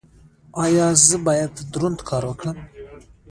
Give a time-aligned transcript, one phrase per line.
[0.63, 2.57] ایا زه باید دروند کار وکړم؟